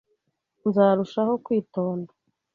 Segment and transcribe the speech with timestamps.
[0.67, 2.11] Nzarushaho kwitonda.